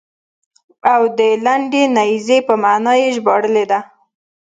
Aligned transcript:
او 0.93 1.01
د 1.17 1.19
لنډې 1.45 1.83
نېزې 1.95 2.37
په 2.47 2.53
معنا 2.63 2.93
یې 3.01 3.07
ژباړلې 3.15 3.65
ده. 3.71 3.79